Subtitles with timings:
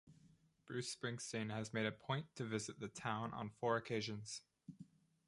[0.65, 4.41] Bruce Springsteen has made a point to visit the town on four occasions.